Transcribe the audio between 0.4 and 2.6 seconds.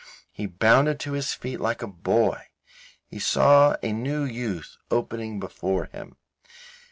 bounded to his feet like a boy;